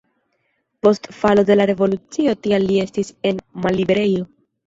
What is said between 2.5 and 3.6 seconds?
li estis en